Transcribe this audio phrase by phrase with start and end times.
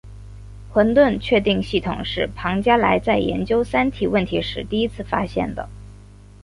[0.71, 5.69] 混沌确定系统是庞加莱在研究三体问题时第一次发现的。